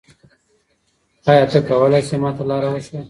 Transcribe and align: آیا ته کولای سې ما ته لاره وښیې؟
آیا 1.29 1.45
ته 1.51 1.59
کولای 1.67 2.03
سې 2.07 2.15
ما 2.21 2.29
ته 2.37 2.43
لاره 2.49 2.69
وښیې؟ 2.71 2.99